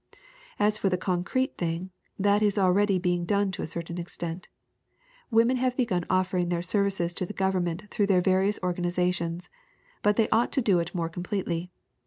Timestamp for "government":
7.37-7.87